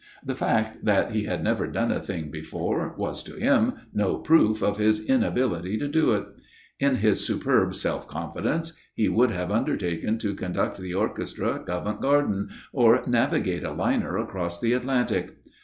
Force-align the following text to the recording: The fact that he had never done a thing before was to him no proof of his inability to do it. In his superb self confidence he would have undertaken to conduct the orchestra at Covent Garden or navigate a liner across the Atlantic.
The 0.25 0.35
fact 0.35 0.83
that 0.83 1.11
he 1.11 1.25
had 1.25 1.43
never 1.43 1.67
done 1.67 1.91
a 1.91 1.99
thing 1.99 2.31
before 2.31 2.95
was 2.97 3.21
to 3.21 3.35
him 3.35 3.73
no 3.93 4.17
proof 4.17 4.63
of 4.63 4.77
his 4.79 5.05
inability 5.07 5.77
to 5.77 5.87
do 5.87 6.13
it. 6.13 6.25
In 6.79 6.95
his 6.95 7.23
superb 7.23 7.75
self 7.75 8.07
confidence 8.07 8.73
he 8.95 9.09
would 9.09 9.29
have 9.29 9.51
undertaken 9.51 10.17
to 10.17 10.33
conduct 10.33 10.79
the 10.79 10.95
orchestra 10.95 11.53
at 11.53 11.67
Covent 11.67 12.01
Garden 12.01 12.49
or 12.73 13.03
navigate 13.05 13.63
a 13.63 13.73
liner 13.73 14.17
across 14.17 14.59
the 14.59 14.73
Atlantic. 14.73 15.37